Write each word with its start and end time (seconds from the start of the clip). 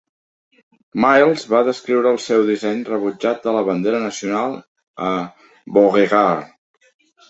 Miles 1.03 1.43
va 1.51 1.61
descriure 1.67 2.15
el 2.17 2.17
seu 2.25 2.47
disseny 2.49 2.83
rebutjat 2.89 3.47
de 3.47 3.55
la 3.59 3.63
bandera 3.71 4.03
nacional 4.09 4.61
a 5.13 5.15
Beauregard. 5.81 6.55